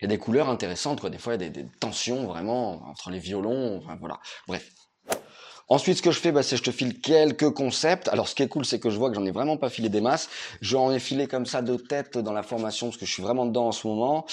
il 0.00 0.02
y 0.02 0.04
a 0.04 0.08
des 0.08 0.18
couleurs 0.18 0.48
intéressantes, 0.48 1.00
quoi. 1.00 1.10
Des 1.10 1.18
fois, 1.18 1.34
il 1.34 1.42
y 1.42 1.44
a 1.44 1.48
des, 1.48 1.62
des 1.62 1.68
tensions 1.80 2.26
vraiment 2.26 2.88
entre 2.88 3.10
les 3.10 3.18
violons, 3.18 3.78
enfin 3.78 3.96
voilà. 4.00 4.18
Bref. 4.46 4.68
Ensuite, 5.70 5.98
ce 5.98 6.02
que 6.02 6.10
je 6.10 6.18
fais, 6.18 6.32
bah, 6.32 6.42
c'est 6.42 6.56
je 6.56 6.62
te 6.62 6.70
file 6.70 6.98
quelques 6.98 7.50
concepts. 7.50 8.08
Alors, 8.08 8.26
ce 8.26 8.34
qui 8.34 8.42
est 8.42 8.48
cool, 8.48 8.64
c'est 8.64 8.80
que 8.80 8.88
je 8.88 8.96
vois 8.96 9.10
que 9.10 9.16
j'en 9.16 9.26
ai 9.26 9.32
vraiment 9.32 9.58
pas 9.58 9.68
filé 9.68 9.90
des 9.90 10.00
masses. 10.00 10.30
J'en 10.62 10.90
ai 10.90 10.98
filé 10.98 11.26
comme 11.26 11.44
ça 11.44 11.60
de 11.60 11.76
tête 11.76 12.16
dans 12.16 12.32
la 12.32 12.42
formation 12.42 12.86
parce 12.86 12.96
que 12.96 13.04
je 13.04 13.12
suis 13.12 13.22
vraiment 13.22 13.44
dedans 13.44 13.66
en 13.66 13.72
ce 13.72 13.86
moment. 13.86 14.24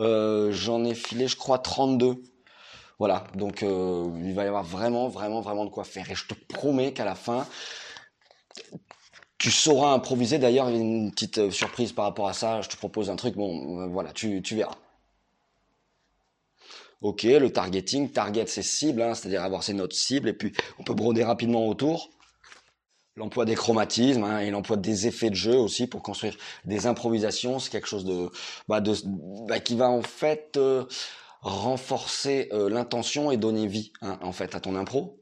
Euh, 0.00 0.50
j'en 0.50 0.84
ai 0.84 0.94
filé, 0.94 1.28
je 1.28 1.36
crois, 1.36 1.58
32. 1.58 2.20
Voilà, 3.00 3.24
donc 3.34 3.62
euh, 3.62 4.12
il 4.22 4.34
va 4.34 4.44
y 4.44 4.46
avoir 4.46 4.62
vraiment, 4.62 5.08
vraiment, 5.08 5.40
vraiment 5.40 5.64
de 5.64 5.70
quoi 5.70 5.84
faire. 5.84 6.10
Et 6.10 6.14
je 6.14 6.26
te 6.26 6.34
promets 6.34 6.92
qu'à 6.92 7.06
la 7.06 7.14
fin, 7.14 7.46
tu 9.38 9.50
sauras 9.50 9.94
improviser. 9.94 10.38
D'ailleurs, 10.38 10.68
une 10.68 11.10
petite 11.10 11.38
euh, 11.38 11.50
surprise 11.50 11.92
par 11.92 12.04
rapport 12.04 12.28
à 12.28 12.34
ça. 12.34 12.60
Je 12.60 12.68
te 12.68 12.76
propose 12.76 13.08
un 13.08 13.16
truc. 13.16 13.36
Bon, 13.36 13.80
euh, 13.80 13.86
voilà, 13.86 14.12
tu, 14.12 14.42
verras. 14.50 14.76
Ok, 17.00 17.22
le 17.22 17.50
targeting. 17.50 18.10
Target, 18.10 18.44
c'est 18.48 18.62
cible, 18.62 19.00
hein, 19.00 19.14
c'est-à-dire 19.14 19.44
avoir 19.44 19.62
ses 19.62 19.72
notes 19.72 19.94
cibles. 19.94 20.28
Et 20.28 20.34
puis, 20.34 20.52
on 20.78 20.84
peut 20.84 20.92
broder 20.92 21.24
rapidement 21.24 21.66
autour. 21.66 22.10
L'emploi 23.16 23.46
des 23.46 23.54
chromatismes 23.54 24.24
hein, 24.24 24.40
et 24.40 24.50
l'emploi 24.50 24.76
des 24.76 25.06
effets 25.06 25.30
de 25.30 25.34
jeu 25.34 25.56
aussi 25.56 25.86
pour 25.86 26.02
construire 26.02 26.36
des 26.66 26.86
improvisations, 26.86 27.58
c'est 27.58 27.70
quelque 27.70 27.88
chose 27.88 28.04
de, 28.04 28.30
bah, 28.68 28.82
bah, 29.48 29.58
qui 29.58 29.74
va 29.74 29.88
en 29.88 30.02
fait 30.02 30.58
renforcer 31.42 32.48
euh, 32.52 32.68
l'intention 32.68 33.30
et 33.30 33.36
donner 33.36 33.66
vie 33.66 33.92
hein, 34.02 34.18
en 34.22 34.32
fait 34.32 34.54
à 34.54 34.60
ton 34.60 34.76
impro. 34.76 35.20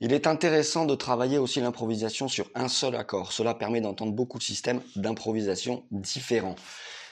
Il 0.00 0.12
est 0.12 0.26
intéressant 0.26 0.84
de 0.84 0.94
travailler 0.94 1.38
aussi 1.38 1.60
l'improvisation 1.60 2.28
sur 2.28 2.48
un 2.54 2.68
seul 2.68 2.94
accord. 2.94 3.32
Cela 3.32 3.54
permet 3.54 3.80
d'entendre 3.80 4.12
beaucoup 4.12 4.38
de 4.38 4.44
systèmes 4.44 4.80
d'improvisation 4.94 5.84
différents. 5.90 6.56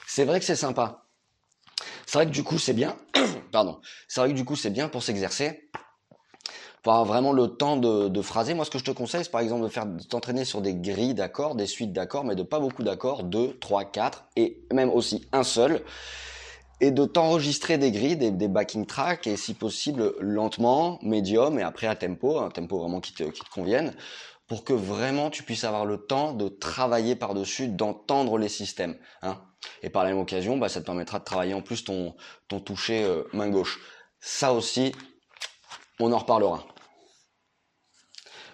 C'est 0.07 0.23
vrai 0.23 0.39
que 0.39 0.45
c'est 0.45 0.55
sympa. 0.55 1.03
C'est 2.05 2.17
vrai 2.17 2.25
que 2.25 2.31
du 2.31 2.43
coup 2.43 2.57
c'est 2.57 2.73
bien. 2.73 2.95
Pardon. 3.51 3.79
C'est 4.07 4.21
vrai 4.21 4.29
que 4.29 4.35
du 4.35 4.45
coup 4.45 4.55
c'est 4.55 4.69
bien 4.69 4.87
pour 4.87 5.03
s'exercer, 5.03 5.69
pour 6.81 6.93
avoir 6.93 7.05
vraiment 7.05 7.33
le 7.33 7.47
temps 7.47 7.75
de, 7.75 8.07
de, 8.07 8.21
phraser. 8.21 8.53
Moi, 8.53 8.63
ce 8.63 8.71
que 8.71 8.79
je 8.79 8.85
te 8.85 8.91
conseille, 8.91 9.25
c'est 9.25 9.31
par 9.31 9.41
exemple 9.41 9.63
de 9.63 9.67
faire 9.67 9.85
t'entraîner 10.09 10.45
sur 10.45 10.61
des 10.61 10.73
grilles 10.73 11.13
d'accords, 11.13 11.55
des 11.55 11.67
suites 11.67 11.91
d'accords, 11.91 12.23
mais 12.23 12.35
de 12.35 12.43
pas 12.43 12.59
beaucoup 12.59 12.83
d'accords, 12.83 13.23
deux, 13.23 13.57
trois, 13.59 13.83
quatre, 13.83 14.25
et 14.37 14.61
même 14.71 14.89
aussi 14.89 15.27
un 15.33 15.43
seul 15.43 15.83
et 16.79 16.91
de 16.91 17.05
t'enregistrer 17.05 17.77
des 17.77 17.91
grilles, 17.91 18.17
des, 18.17 18.31
des, 18.31 18.47
backing 18.47 18.85
tracks, 18.85 19.27
et 19.27 19.35
si 19.35 19.53
possible 19.53 20.13
lentement, 20.19 20.99
médium, 21.01 21.57
et 21.59 21.63
après 21.63 21.87
à 21.87 21.95
tempo, 21.95 22.37
un 22.37 22.49
tempo 22.49 22.79
vraiment 22.79 23.01
qui 23.01 23.13
te, 23.13 23.23
qui 23.23 23.41
convienne, 23.51 23.93
pour 24.47 24.63
que 24.63 24.73
vraiment 24.73 25.29
tu 25.29 25.43
puisses 25.43 25.63
avoir 25.63 25.85
le 25.85 25.97
temps 25.97 26.33
de 26.33 26.47
travailler 26.47 27.15
par-dessus, 27.15 27.67
d'entendre 27.67 28.37
les 28.37 28.49
systèmes. 28.49 28.95
Hein. 29.21 29.41
Et 29.81 29.89
par 29.89 30.03
la 30.03 30.09
même 30.09 30.19
occasion, 30.19 30.57
bah, 30.57 30.69
ça 30.69 30.79
te 30.79 30.85
permettra 30.85 31.19
de 31.19 31.23
travailler 31.23 31.53
en 31.53 31.61
plus 31.61 31.83
ton, 31.83 32.15
ton 32.47 32.59
toucher 32.59 33.03
euh, 33.03 33.23
main 33.33 33.49
gauche. 33.49 33.79
Ça 34.19 34.53
aussi, 34.53 34.93
on 35.99 36.11
en 36.11 36.17
reparlera. 36.17 36.65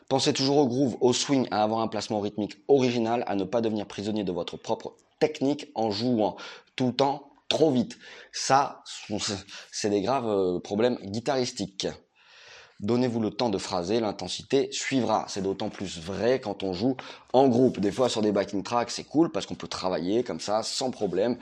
Pensez 0.10 0.34
toujours 0.34 0.58
au 0.58 0.68
groove, 0.68 0.98
au 1.02 1.14
swing, 1.14 1.48
à 1.52 1.64
avoir 1.64 1.82
un 1.82 1.88
placement 1.88 2.20
rythmique 2.20 2.58
original, 2.68 3.24
à 3.28 3.36
ne 3.36 3.44
pas 3.44 3.62
devenir 3.62 3.86
prisonnier 3.86 4.24
de 4.24 4.32
votre 4.32 4.58
propre 4.58 4.96
technique 5.20 5.68
en 5.76 5.92
jouant 5.92 6.38
tout 6.76 6.88
le 6.88 6.94
temps 6.94 7.33
trop 7.50 7.72
vite. 7.72 7.98
Ça, 8.32 8.84
c'est 9.72 9.90
des 9.90 10.02
graves 10.02 10.28
euh, 10.28 10.60
problèmes 10.60 10.98
guitaristiques. 11.04 11.88
Donnez-vous 12.80 13.20
le 13.22 13.30
temps 13.30 13.50
de 13.50 13.58
phraser, 13.58 14.00
l'intensité 14.00 14.70
suivra. 14.72 15.26
C'est 15.30 15.42
d'autant 15.42 15.70
plus 15.70 16.00
vrai 16.00 16.42
quand 16.42 16.64
on 16.64 16.74
joue 16.74 16.98
en 17.32 17.48
groupe. 17.48 17.80
Des 17.80 17.92
fois 17.92 18.10
sur 18.10 18.22
des 18.22 18.32
backing 18.32 18.64
tracks, 18.64 18.92
c'est 18.92 19.06
cool 19.06 19.32
parce 19.32 19.46
qu'on 19.46 19.56
peut 19.56 19.68
travailler 19.68 20.24
comme 20.24 20.40
ça 20.40 20.64
sans 20.64 20.92
problème. 20.92 21.38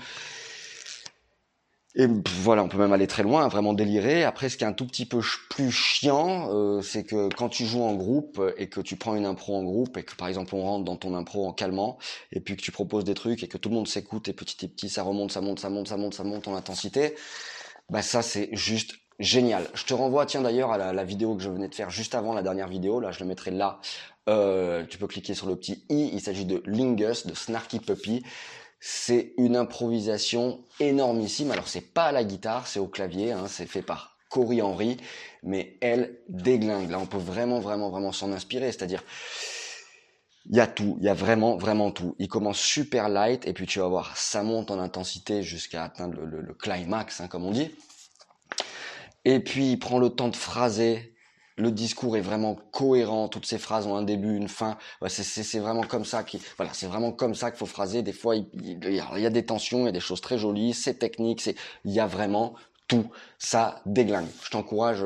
Et 1.96 2.08
voilà, 2.42 2.64
on 2.64 2.70
peut 2.70 2.78
même 2.78 2.94
aller 2.94 3.08
très 3.08 3.24
loin, 3.24 3.48
vraiment 3.50 3.74
délirer. 3.74 4.24
Après, 4.24 4.48
ce 4.48 4.56
qui 4.56 4.64
est 4.64 4.68
un 4.68 4.72
tout 4.72 4.88
petit 4.88 5.06
peu 5.06 5.20
plus 5.50 5.72
chiant, 5.72 6.48
euh, 6.54 6.82
c'est 6.82 7.04
que 7.04 7.28
quand 7.36 7.50
tu 7.50 7.66
joues 7.66 7.84
en 7.84 7.96
groupe 7.96 8.42
et 8.58 8.70
que 8.70 8.80
tu 8.80 8.96
prends 8.96 9.14
une 9.16 9.26
impro 9.26 9.58
en 9.58 9.64
groupe 9.64 9.98
et 9.98 10.04
que 10.04 10.16
par 10.16 10.30
exemple 10.30 10.56
on 10.56 10.62
rentre 10.62 10.86
dans 10.86 10.96
ton 10.96 11.14
impro 11.16 11.46
en 11.46 11.52
calmant 11.52 11.98
et 12.32 12.40
puis 12.40 12.56
que 12.56 12.62
tu 12.62 12.72
proposes 12.72 13.04
des 13.04 13.14
trucs 13.14 13.44
et 13.44 13.50
que 13.50 13.58
tout 13.58 13.68
le 13.68 13.76
monde 13.76 13.90
s'écoute 13.90 14.30
et 14.30 14.34
petit 14.34 14.64
à 14.64 14.70
petit 14.70 14.88
ça 14.88 15.04
remonte, 15.04 15.34
ça 15.34 15.42
monte, 15.42 15.60
ça 15.60 15.70
monte, 15.70 15.90
ça 15.90 15.98
monte, 15.98 16.14
ça 16.14 16.24
monte 16.24 16.48
en 16.48 16.56
intensité, 16.56 17.16
bah 17.90 18.02
ça 18.02 18.22
c'est 18.22 18.50
juste 18.54 18.94
génial. 19.22 19.68
Je 19.74 19.86
te 19.86 19.94
renvoie, 19.94 20.26
tiens 20.26 20.42
d'ailleurs, 20.42 20.72
à 20.72 20.94
la, 20.94 21.04
vidéo 21.04 21.36
que 21.36 21.44
je 21.44 21.50
venais 21.50 21.70
de 21.70 21.76
faire 21.76 21.90
juste 21.90 22.16
avant 22.16 22.34
la 22.34 22.42
dernière 22.42 22.68
vidéo. 22.68 23.00
Là, 23.00 23.12
je 23.12 23.20
le 23.20 23.26
mettrai 23.26 23.52
là. 23.52 23.80
Euh, 24.30 24.84
tu 24.86 24.98
peux 24.98 25.08
cliquer 25.08 25.34
sur 25.34 25.48
le 25.48 25.56
petit 25.56 25.84
i. 25.90 26.10
Il 26.14 26.22
s'agit 26.22 26.46
de 26.46 26.62
Lingus, 26.66 27.26
de 27.26 27.34
Snarky 27.34 27.80
Puppy. 27.80 28.24
C'est 28.84 29.34
une 29.38 29.56
improvisation 29.56 30.66
énormissime. 30.80 31.52
Alors 31.52 31.68
c'est 31.68 31.94
pas 31.94 32.06
à 32.06 32.12
la 32.12 32.24
guitare, 32.24 32.66
c'est 32.66 32.80
au 32.80 32.88
clavier, 32.88 33.32
hein, 33.32 33.46
c'est 33.48 33.68
fait 33.68 33.84
par 33.84 34.18
Cory 34.30 34.62
Henry, 34.62 34.98
mais 35.44 35.78
elle 35.82 36.18
déglingue. 36.28 36.90
Là, 36.90 36.98
on 37.00 37.06
peut 37.06 37.18
vraiment, 37.18 37.60
vraiment, 37.60 37.92
vraiment 37.92 38.12
s'en 38.12 38.32
inspirer. 38.32 38.72
C'est-à-dire, 38.72 39.04
il 40.50 40.56
y 40.56 40.60
a 40.60 40.66
tout, 40.66 40.98
il 41.00 41.06
y 41.06 41.10
a 41.10 41.14
vraiment, 41.14 41.58
vraiment 41.58 41.92
tout. 41.92 42.16
Il 42.18 42.28
commence 42.28 42.58
super 42.58 43.08
light 43.08 43.46
et 43.46 43.54
puis 43.54 43.68
tu 43.68 43.78
vas 43.78 43.88
voir, 43.88 44.18
ça 44.18 44.42
monte 44.42 44.72
en 44.72 44.80
intensité 44.80 45.44
jusqu'à 45.44 45.84
atteindre 45.84 46.20
le, 46.20 46.54
climax, 46.56 47.22
hein, 47.22 47.28
comme 47.28 47.46
on 47.46 47.52
dit. 47.52 47.70
Et 49.26 49.40
puis 49.40 49.74
il 49.74 49.78
prend 49.78 50.00
le 50.00 50.10
temps 50.10 50.30
de 50.30 50.36
phraser, 50.36 51.14
le 51.58 51.72
discours 51.72 52.18
est 52.18 52.22
vraiment 52.22 52.56
cohérent, 52.72 53.28
toutes 53.28 53.46
ces 53.46 53.58
phrases 53.58 53.88
ont 53.88 53.96
un 53.96 54.04
début, 54.04 54.36
une 54.36 54.48
fin. 54.48 54.78
c'est 55.08 55.60
vraiment 55.60 55.84
comme 55.84 56.06
ça 56.06 56.24
qu'il 56.24 56.40
voilà, 56.58 56.74
c'est 56.74 56.88
vraiment 56.88 57.12
comme 57.12 57.36
ça 57.36 57.52
qu'il 57.52 57.60
faut 57.60 57.66
phraser. 57.66 58.02
Des 58.02 58.14
fois, 58.14 58.36
il, 58.36 58.46
y 58.94 59.26
a 59.26 59.30
des 59.30 59.46
tensions, 59.46 59.82
il 59.82 59.86
y 59.86 59.90
a 59.90 59.92
des 59.92 60.00
choses 60.00 60.22
très 60.22 60.38
jolies, 60.38 60.74
c'est 60.74 60.96
technique, 60.96 61.42
c'est 61.42 61.56
il 61.86 61.92
y 61.92 62.00
a 62.00 62.08
vraiment 62.08 62.56
tout. 62.88 63.10
Ça 63.38 63.82
déglingue. 63.86 64.28
Je 64.44 64.50
t'encourage, 64.50 65.04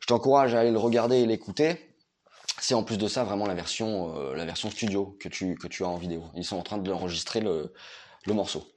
je 0.00 0.06
t'encourage 0.06 0.54
à 0.54 0.60
aller 0.60 0.70
le 0.70 0.78
regarder 0.78 1.16
et 1.16 1.26
l'écouter. 1.26 1.78
C'est 2.60 2.74
en 2.74 2.82
plus 2.82 2.98
de 2.98 3.08
ça 3.08 3.24
vraiment 3.24 3.46
la 3.46 3.54
version, 3.54 4.16
euh, 4.16 4.34
la 4.34 4.44
version 4.44 4.70
studio 4.70 5.16
que 5.20 5.28
tu 5.28 5.54
que 5.56 5.66
tu 5.66 5.84
as 5.84 5.88
en 5.88 5.96
vidéo. 5.96 6.22
Ils 6.34 6.44
sont 6.44 6.56
en 6.56 6.62
train 6.62 6.78
de 6.78 6.88
l'enregistrer 6.88 7.40
le, 7.40 7.72
le 8.26 8.32
morceau. 8.32 8.73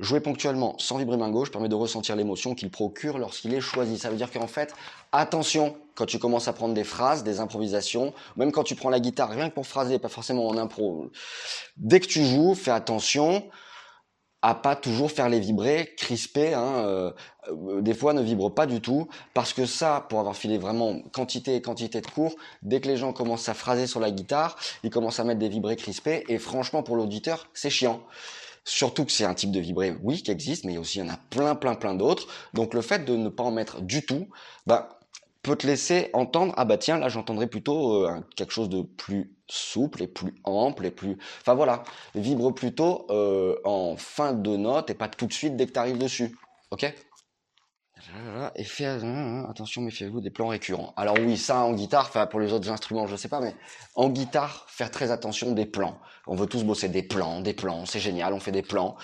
Jouer 0.00 0.20
ponctuellement 0.20 0.74
sans 0.78 0.96
vibrer 0.96 1.18
main 1.18 1.30
gauche 1.30 1.50
permet 1.50 1.68
de 1.68 1.74
ressentir 1.74 2.16
l'émotion 2.16 2.54
qu'il 2.54 2.70
procure 2.70 3.18
lorsqu'il 3.18 3.52
est 3.52 3.60
choisi. 3.60 3.98
Ça 3.98 4.08
veut 4.08 4.16
dire 4.16 4.30
qu'en 4.30 4.46
fait, 4.46 4.74
attention 5.12 5.76
quand 5.94 6.06
tu 6.06 6.18
commences 6.18 6.48
à 6.48 6.54
prendre 6.54 6.72
des 6.72 6.84
phrases, 6.84 7.22
des 7.22 7.38
improvisations, 7.38 8.14
même 8.36 8.50
quand 8.50 8.64
tu 8.64 8.74
prends 8.74 8.88
la 8.88 8.98
guitare, 8.98 9.28
rien 9.28 9.50
que 9.50 9.54
pour 9.54 9.66
phraser, 9.66 9.98
pas 9.98 10.08
forcément 10.08 10.48
en 10.48 10.56
impro. 10.56 11.10
Dès 11.76 12.00
que 12.00 12.06
tu 12.06 12.24
joues, 12.24 12.54
fais 12.54 12.70
attention 12.70 13.44
à 14.42 14.54
pas 14.54 14.74
toujours 14.74 15.10
faire 15.10 15.28
les 15.28 15.38
vibrer, 15.38 15.92
crisper. 15.98 16.54
Hein, 16.54 16.72
euh, 16.76 17.12
euh, 17.48 17.82
des 17.82 17.92
fois, 17.92 18.14
ne 18.14 18.22
vibre 18.22 18.54
pas 18.54 18.64
du 18.64 18.80
tout, 18.80 19.08
parce 19.34 19.52
que 19.52 19.66
ça, 19.66 20.06
pour 20.08 20.18
avoir 20.18 20.34
filé 20.34 20.56
vraiment 20.56 21.00
quantité 21.12 21.56
et 21.56 21.60
quantité 21.60 22.00
de 22.00 22.06
cours, 22.06 22.36
dès 22.62 22.80
que 22.80 22.88
les 22.88 22.96
gens 22.96 23.12
commencent 23.12 23.48
à 23.50 23.54
phraser 23.54 23.86
sur 23.86 24.00
la 24.00 24.10
guitare, 24.10 24.56
ils 24.82 24.90
commencent 24.90 25.20
à 25.20 25.24
mettre 25.24 25.40
des 25.40 25.48
vibrés 25.48 25.76
crispés, 25.76 26.24
et 26.28 26.38
franchement, 26.38 26.82
pour 26.82 26.96
l'auditeur, 26.96 27.48
c'est 27.52 27.68
chiant. 27.68 28.00
Surtout 28.64 29.04
que 29.04 29.12
c'est 29.12 29.24
un 29.24 29.34
type 29.34 29.52
de 29.52 29.60
vibré, 29.60 29.96
oui, 30.02 30.22
qui 30.22 30.30
existe, 30.30 30.64
mais 30.64 30.78
aussi 30.78 30.98
il 30.98 31.06
y 31.06 31.08
en 31.08 31.12
a 31.12 31.18
plein, 31.30 31.54
plein, 31.54 31.74
plein 31.74 31.94
d'autres. 31.94 32.28
Donc 32.54 32.74
le 32.74 32.82
fait 32.82 33.04
de 33.04 33.16
ne 33.16 33.28
pas 33.28 33.44
en 33.44 33.50
mettre 33.50 33.80
du 33.80 34.04
tout, 34.04 34.28
bah, 34.66 35.00
peut 35.42 35.56
te 35.56 35.66
laisser 35.66 36.10
entendre, 36.12 36.52
ah 36.56 36.64
bah 36.64 36.76
tiens, 36.76 36.98
là 36.98 37.08
j'entendrais 37.08 37.46
plutôt 37.46 38.04
euh, 38.04 38.20
quelque 38.36 38.52
chose 38.52 38.68
de 38.68 38.82
plus 38.82 39.34
souple 39.48 40.02
et 40.02 40.06
plus 40.06 40.34
ample 40.44 40.86
et 40.86 40.90
plus... 40.90 41.16
Enfin 41.40 41.54
voilà, 41.54 41.82
vibre 42.14 42.52
plutôt 42.54 43.06
euh, 43.10 43.56
en 43.64 43.96
fin 43.96 44.32
de 44.32 44.56
note 44.56 44.90
et 44.90 44.94
pas 44.94 45.08
tout 45.08 45.26
de 45.26 45.32
suite 45.32 45.56
dès 45.56 45.66
que 45.66 45.72
tu 45.72 45.98
dessus. 45.98 46.36
Ok? 46.70 46.92
Et 48.54 48.64
fait, 48.64 48.86
attention, 49.48 49.82
méfiez-vous 49.82 50.20
des 50.20 50.30
plans 50.30 50.48
récurrents. 50.48 50.92
Alors 50.96 51.18
oui, 51.18 51.36
ça 51.36 51.60
en 51.60 51.72
guitare, 51.72 52.06
enfin 52.08 52.26
pour 52.26 52.40
les 52.40 52.52
autres 52.52 52.70
instruments, 52.70 53.06
je 53.06 53.16
sais 53.16 53.28
pas, 53.28 53.40
mais 53.40 53.54
en 53.94 54.08
guitare, 54.08 54.66
faire 54.68 54.90
très 54.90 55.10
attention 55.10 55.52
des 55.52 55.66
plans. 55.66 55.98
On 56.26 56.34
veut 56.34 56.46
tous 56.46 56.64
bosser 56.64 56.88
des 56.88 57.02
plans, 57.02 57.40
des 57.40 57.54
plans, 57.54 57.86
c'est 57.86 58.00
génial, 58.00 58.32
on 58.32 58.40
fait 58.40 58.52
des 58.52 58.62
plans. 58.62 58.96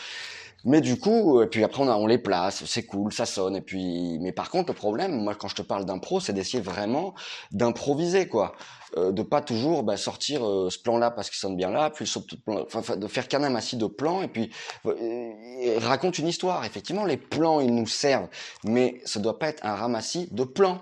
Mais 0.66 0.80
du 0.80 0.98
coup, 0.98 1.40
et 1.42 1.46
puis 1.46 1.62
après 1.64 1.82
on, 1.82 1.88
on 1.88 2.06
les 2.06 2.18
place, 2.18 2.64
c'est 2.66 2.84
cool, 2.84 3.12
ça 3.12 3.24
sonne. 3.24 3.54
Et 3.56 3.60
puis, 3.60 4.18
mais 4.20 4.32
par 4.32 4.50
contre, 4.50 4.72
le 4.72 4.74
problème, 4.74 5.12
moi 5.22 5.34
quand 5.36 5.48
je 5.48 5.54
te 5.54 5.62
parle 5.62 5.84
d'impro, 5.84 6.20
c'est 6.20 6.32
d'essayer 6.32 6.60
vraiment 6.60 7.14
d'improviser, 7.52 8.28
quoi. 8.28 8.52
Euh, 8.96 9.12
de 9.12 9.22
pas 9.22 9.40
toujours 9.40 9.82
bah, 9.82 9.96
sortir 9.96 10.46
euh, 10.46 10.70
ce 10.70 10.78
plan-là 10.78 11.10
parce 11.10 11.28
qu'il 11.28 11.38
sonne 11.38 11.56
bien 11.56 11.70
là, 11.70 11.90
puis 11.90 12.10
enfin, 12.48 12.96
de 12.96 13.06
faire 13.06 13.28
quand 13.28 13.40
même 13.40 13.56
assis 13.56 13.76
de 13.76 13.86
plans 13.86 14.22
et 14.22 14.28
puis 14.28 14.50
euh, 14.86 15.78
raconte 15.80 16.18
une 16.18 16.28
histoire. 16.28 16.64
Effectivement, 16.64 17.04
les 17.04 17.16
plans 17.16 17.60
ils 17.60 17.74
nous 17.74 17.86
servent, 17.86 18.28
mais 18.64 19.00
ça 19.04 19.20
doit 19.20 19.38
pas 19.38 19.48
être 19.48 19.64
un 19.64 19.74
ramassis 19.74 20.28
de 20.32 20.44
plans. 20.44 20.80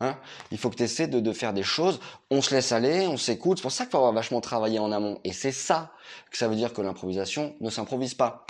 Hein 0.00 0.16
il 0.50 0.58
faut 0.58 0.70
que 0.70 0.76
tu 0.76 0.82
essaies 0.82 1.06
de, 1.06 1.20
de, 1.20 1.32
faire 1.32 1.52
des 1.52 1.62
choses, 1.62 2.00
on 2.30 2.42
se 2.42 2.54
laisse 2.54 2.72
aller, 2.72 3.06
on 3.06 3.16
s'écoute, 3.16 3.58
c'est 3.58 3.62
pour 3.62 3.72
ça 3.72 3.84
qu'il 3.84 3.92
faut 3.92 3.98
avoir 3.98 4.12
vachement 4.12 4.40
travaillé 4.40 4.78
en 4.78 4.90
amont. 4.92 5.20
Et 5.24 5.32
c'est 5.32 5.52
ça 5.52 5.92
que 6.30 6.36
ça 6.36 6.48
veut 6.48 6.56
dire 6.56 6.72
que 6.72 6.82
l'improvisation 6.82 7.54
ne 7.60 7.70
s'improvise 7.70 8.14
pas. 8.14 8.44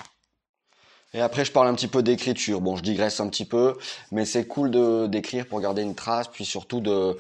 Et 1.15 1.21
après, 1.21 1.45
je 1.45 1.53
parle 1.53 1.69
un 1.69 1.75
petit 1.75 1.89
peu 1.89 2.03
d'écriture. 2.03 2.61
Bon, 2.61 2.77
je 2.77 2.83
digresse 2.83 3.21
un 3.21 3.29
petit 3.29 3.45
peu, 3.45 3.79
mais 4.11 4.25
c'est 4.25 4.47
cool 4.47 4.71
de 4.71 5.07
d'écrire 5.07 5.47
pour 5.47 5.61
garder 5.61 5.83
une 5.83 5.95
trace, 5.95 6.29
puis 6.29 6.45
surtout 6.45 6.81
de 6.81 7.17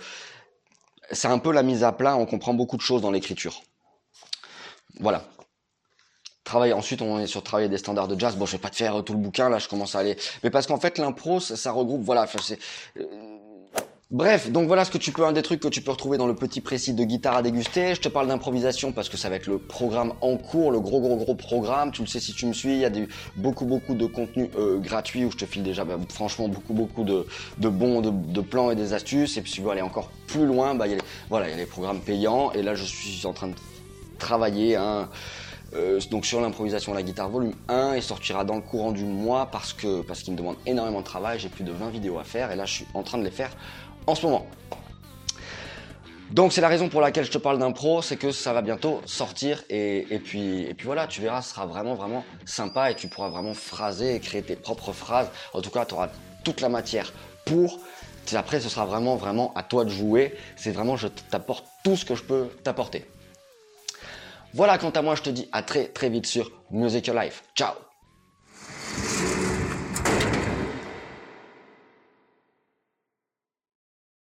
c'est 1.12 1.28
un 1.28 1.38
peu 1.38 1.52
la 1.52 1.62
mise 1.62 1.84
à 1.84 1.92
plat, 1.92 2.16
on 2.16 2.26
comprend 2.26 2.54
beaucoup 2.54 2.76
de 2.76 2.82
choses 2.82 3.02
dans 3.02 3.10
l'écriture. 3.10 3.62
Voilà. 5.00 5.24
Travail, 6.42 6.72
ensuite, 6.72 7.02
on 7.02 7.18
est 7.18 7.26
sur 7.26 7.42
travailler 7.42 7.68
des 7.68 7.78
standards 7.78 8.08
de 8.08 8.18
jazz. 8.18 8.36
Bon, 8.36 8.46
je 8.46 8.52
vais 8.52 8.58
pas 8.58 8.70
te 8.70 8.76
faire 8.76 9.02
tout 9.04 9.12
le 9.12 9.18
bouquin, 9.18 9.48
là, 9.48 9.58
je 9.58 9.68
commence 9.68 9.94
à 9.94 10.00
aller. 10.00 10.16
Mais 10.42 10.50
parce 10.50 10.66
qu'en 10.66 10.78
fait, 10.78 10.98
l'impro, 10.98 11.40
ça, 11.40 11.72
regroupe, 11.72 12.02
voilà, 12.02 12.26
c'est, 12.26 12.58
euh, 12.98 13.04
Bref, 14.10 14.50
donc 14.50 14.66
voilà 14.66 14.84
ce 14.84 14.90
que 14.90 14.98
tu 14.98 15.12
peux, 15.12 15.24
un 15.24 15.32
des 15.32 15.40
trucs 15.40 15.60
que 15.60 15.68
tu 15.68 15.80
peux 15.80 15.90
retrouver 15.90 16.18
dans 16.18 16.26
le 16.26 16.34
petit 16.34 16.60
précis 16.60 16.92
de 16.92 17.02
guitare 17.04 17.36
à 17.36 17.42
déguster. 17.42 17.94
Je 17.94 18.02
te 18.02 18.08
parle 18.10 18.28
d'improvisation 18.28 18.92
parce 18.92 19.08
que 19.08 19.16
ça 19.16 19.30
va 19.30 19.36
être 19.36 19.46
le 19.46 19.58
programme 19.58 20.12
en 20.20 20.36
cours, 20.36 20.70
le 20.70 20.78
gros 20.78 21.00
gros 21.00 21.16
gros 21.16 21.34
programme. 21.34 21.90
Tu 21.90 22.02
le 22.02 22.06
sais 22.06 22.20
si 22.20 22.34
tu 22.34 22.44
me 22.44 22.52
suis, 22.52 22.74
il 22.74 22.80
y 22.80 22.84
a 22.84 22.90
beaucoup 23.36 23.64
beaucoup 23.64 23.94
de 23.94 24.04
contenu 24.04 24.50
euh, 24.58 24.78
gratuit 24.78 25.24
où 25.24 25.30
je 25.30 25.38
te 25.38 25.46
file 25.46 25.62
déjà 25.62 25.84
bah, 25.84 25.98
franchement 26.10 26.48
beaucoup 26.48 26.74
beaucoup 26.74 27.02
de, 27.02 27.26
de 27.56 27.68
bons 27.70 28.02
de, 28.02 28.40
plans 28.42 28.70
et 28.70 28.76
des 28.76 28.92
astuces. 28.92 29.38
Et 29.38 29.40
puis 29.40 29.50
si 29.50 29.56
tu 29.56 29.62
veux 29.62 29.70
aller 29.70 29.80
encore 29.80 30.10
plus 30.26 30.44
loin, 30.44 30.74
bah, 30.74 30.86
il 30.86 30.90
y 30.90 30.94
a 30.94 30.96
les, 30.96 31.04
voilà, 31.30 31.48
il 31.48 31.52
y 31.52 31.54
a 31.54 31.56
les 31.56 31.66
programmes 31.66 32.00
payants. 32.00 32.52
Et 32.52 32.62
là 32.62 32.74
je 32.74 32.84
suis 32.84 33.26
en 33.26 33.32
train 33.32 33.48
de 33.48 33.54
travailler 34.18 34.76
euh, 35.74 36.00
donc 36.10 36.24
sur 36.24 36.40
l'improvisation 36.40 36.92
à 36.92 36.94
la 36.94 37.02
guitare 37.02 37.28
volume 37.28 37.52
1 37.68 37.96
il 37.96 38.02
sortira 38.02 38.44
dans 38.44 38.54
le 38.54 38.60
courant 38.60 38.92
du 38.92 39.04
mois 39.04 39.46
parce 39.46 39.72
que 39.72 40.02
parce 40.02 40.22
qu'il 40.22 40.32
me 40.32 40.38
demande 40.38 40.56
énormément 40.66 41.00
de 41.00 41.04
travail, 41.04 41.40
j'ai 41.40 41.48
plus 41.48 41.64
de 41.64 41.72
20 41.72 41.90
vidéos 41.90 42.18
à 42.18 42.24
faire 42.24 42.52
et 42.52 42.56
là 42.56 42.64
je 42.64 42.74
suis 42.74 42.86
en 42.94 43.02
train 43.02 43.18
de 43.18 43.24
les 43.24 43.32
faire 43.32 43.50
en 44.06 44.14
ce 44.14 44.26
moment. 44.26 44.46
Donc 46.30 46.52
c'est 46.52 46.60
la 46.60 46.68
raison 46.68 46.88
pour 46.88 47.00
laquelle 47.00 47.24
je 47.24 47.30
te 47.30 47.38
parle 47.38 47.58
d'impro, 47.58 48.02
c'est 48.02 48.16
que 48.16 48.32
ça 48.32 48.52
va 48.52 48.60
bientôt 48.60 49.00
sortir 49.06 49.62
et, 49.70 50.20
puis, 50.24 50.74
voilà, 50.82 51.06
tu 51.06 51.20
verras, 51.20 51.42
ce 51.42 51.50
sera 51.50 51.66
vraiment 51.66 51.94
vraiment 51.94 52.24
sympa 52.44 52.90
et 52.90 52.96
tu 52.96 53.06
pourras 53.08 53.28
vraiment 53.28 53.54
phraser 53.54 54.16
et 54.16 54.20
créer 54.20 54.42
tes 54.42 54.56
propres 54.56 54.92
phrases. 54.92 55.28
En 55.52 55.60
tout 55.60 55.70
cas, 55.70 55.84
tu 55.84 55.94
auras 55.94 56.08
toute 56.42 56.60
la 56.60 56.68
matière 56.68 57.12
pour. 57.44 57.78
Après, 58.34 58.58
ce 58.58 58.68
sera 58.68 58.86
vraiment 58.86 59.16
vraiment 59.16 59.52
à 59.54 59.62
toi 59.62 59.84
de 59.84 59.90
jouer. 59.90 60.34
C'est 60.56 60.72
vraiment, 60.72 60.96
je 60.96 61.08
t'apporte 61.08 61.66
tout 61.84 61.96
ce 61.96 62.04
que 62.04 62.14
je 62.14 62.24
peux 62.24 62.48
t'apporter. 62.64 63.06
Voilà, 64.54 64.78
quant 64.78 64.90
à 64.90 65.02
moi, 65.02 65.14
je 65.14 65.22
te 65.22 65.30
dis 65.30 65.48
à 65.52 65.62
très 65.62 65.86
très 65.86 66.08
vite 66.08 66.26
sur 66.26 66.50
Music 66.70 67.06
Your 67.06 67.20
Life. 67.20 67.44
Ciao 67.54 67.83